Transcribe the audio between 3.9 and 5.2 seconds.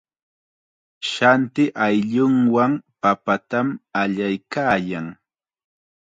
allaykaayan.